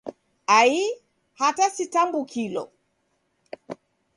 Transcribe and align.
Ai, 0.59 0.79
hata 1.41 1.67
sitambukilo! 1.75 2.63